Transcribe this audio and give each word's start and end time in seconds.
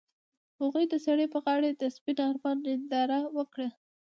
هغوی 0.61 0.85
د 0.89 0.93
سړک 1.05 1.27
پر 1.33 1.39
غاړه 1.45 1.69
د 1.73 1.83
سپین 1.95 2.17
آرمان 2.29 2.57
ننداره 2.65 3.19
وکړه. 3.37 3.69